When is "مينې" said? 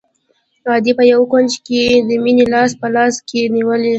2.23-2.45